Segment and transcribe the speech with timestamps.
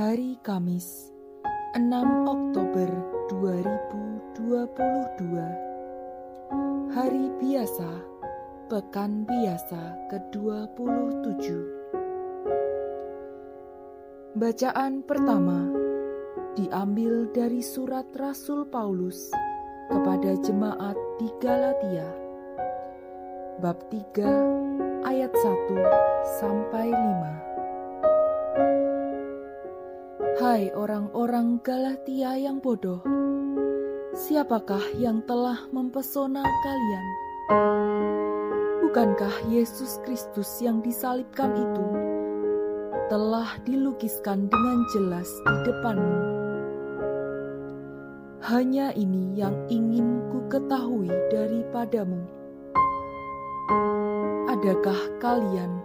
[0.00, 1.12] Hari Kamis,
[1.76, 1.92] 6
[2.24, 2.88] Oktober
[3.36, 4.48] 2022.
[6.88, 8.00] Hari biasa,
[8.72, 11.52] pekan biasa ke-27.
[14.40, 15.68] Bacaan pertama
[16.56, 19.28] diambil dari surat Rasul Paulus
[19.92, 22.08] kepada jemaat di Galatia.
[23.60, 27.39] Bab 3 ayat 1 sampai 5.
[30.50, 32.98] Hai orang-orang Galatia yang bodoh,
[34.10, 37.06] siapakah yang telah mempesona kalian?
[38.82, 41.86] Bukankah Yesus Kristus yang disalibkan itu
[43.06, 46.18] telah dilukiskan dengan jelas di depanmu?
[48.42, 52.26] Hanya ini yang ingin ku ketahui daripadamu.
[54.50, 55.78] Adakah kalian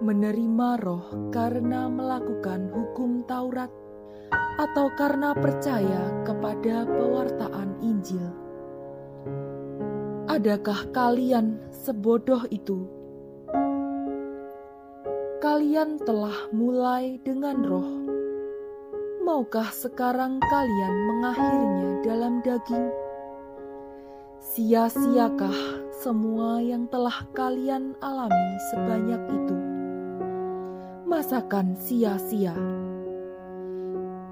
[0.00, 3.68] menerima roh karena melakukan hukum Taurat
[4.60, 8.28] atau karena percaya kepada pewartaan Injil?
[10.28, 12.84] Adakah kalian sebodoh itu?
[15.40, 17.90] Kalian telah mulai dengan roh.
[19.24, 22.88] Maukah sekarang kalian mengakhirinya dalam daging?
[24.40, 25.56] Sia-siakah
[26.04, 29.56] semua yang telah kalian alami sebanyak itu?
[31.08, 32.56] Masakan sia-sia?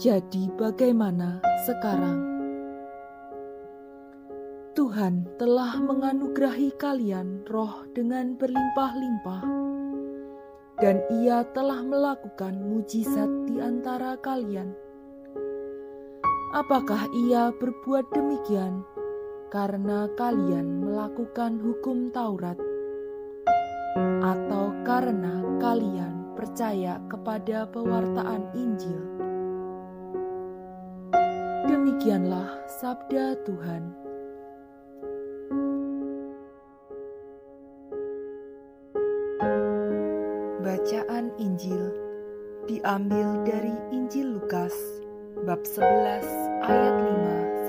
[0.00, 2.24] Jadi, bagaimana sekarang?
[4.72, 9.44] Tuhan telah menganugerahi kalian roh dengan berlimpah-limpah,
[10.80, 14.72] dan Ia telah melakukan mujizat di antara kalian.
[16.56, 18.80] Apakah Ia berbuat demikian
[19.52, 22.56] karena kalian melakukan hukum Taurat,
[24.24, 29.09] atau karena kalian percaya kepada pewartaan Injil?
[32.00, 32.48] Demikianlah
[32.80, 33.92] sabda Tuhan.
[40.64, 41.92] Bacaan Injil
[42.72, 44.72] diambil dari Injil Lukas
[45.44, 46.24] bab 11
[46.64, 46.96] ayat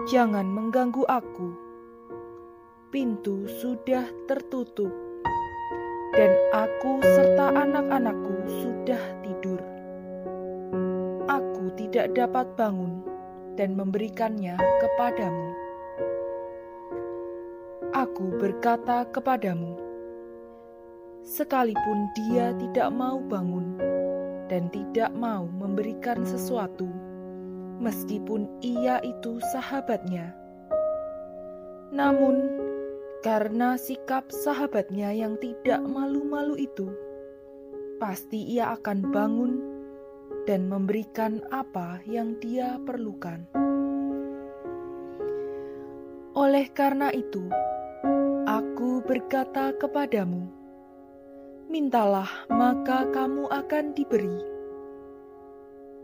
[0.10, 1.54] "Jangan mengganggu aku.
[2.90, 4.90] Pintu sudah tertutup,
[6.18, 9.62] dan aku serta anak-anakku sudah tidur.
[11.30, 13.06] Aku tidak dapat bangun
[13.60, 15.65] dan memberikannya kepadamu."
[17.96, 19.80] Aku berkata kepadamu,
[21.24, 23.80] sekalipun dia tidak mau bangun,
[24.52, 26.92] dan tidak mau memberikan sesuatu,
[27.80, 30.36] meskipun ia itu sahabatnya.
[31.96, 32.44] Namun,
[33.24, 36.92] karena sikap sahabatnya yang tidak malu-malu itu,
[37.96, 39.54] pasti ia akan bangun
[40.44, 43.48] dan memberikan apa yang dia perlukan.
[46.36, 47.48] Oleh karena itu,
[49.06, 50.50] berkata kepadamu,
[51.70, 54.38] Mintalah, maka kamu akan diberi.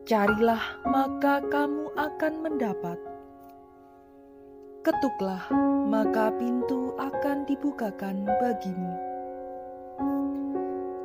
[0.06, 2.98] Carilah, maka kamu akan mendapat.
[4.82, 5.46] Ketuklah,
[5.86, 8.94] maka pintu akan dibukakan bagimu.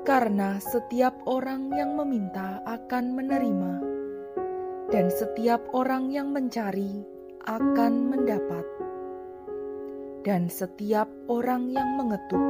[0.05, 3.75] Karena setiap orang yang meminta akan menerima,
[4.89, 7.05] dan setiap orang yang mencari
[7.45, 8.65] akan mendapat,
[10.27, 12.43] dan setiap orang yang mengetuk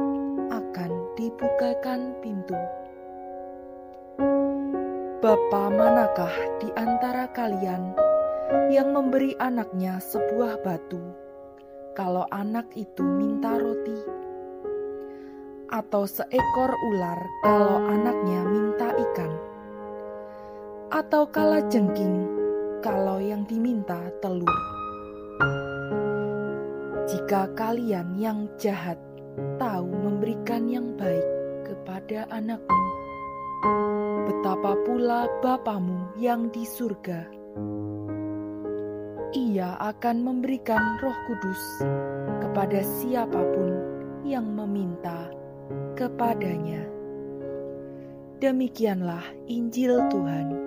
[0.49, 2.57] akan dibukakan pintu.
[5.21, 7.93] Bapa manakah di antara kalian
[8.73, 10.97] yang memberi anaknya sebuah batu
[11.93, 13.97] kalau anak itu minta roti?
[15.69, 19.33] Atau seekor ular kalau anaknya minta ikan?
[20.89, 22.25] Atau kala jengking
[22.81, 24.76] kalau yang diminta telur?
[27.27, 28.95] Jika kalian yang jahat
[29.59, 31.27] tahu memberikan yang baik
[31.67, 32.87] kepada anakmu.
[34.31, 37.27] Betapa pula Bapamu yang di surga.
[39.35, 41.83] Ia akan memberikan roh kudus
[42.47, 43.75] kepada siapa pun
[44.23, 45.27] yang meminta
[45.99, 46.87] kepadanya.
[48.39, 50.66] Demikianlah Injil Tuhan.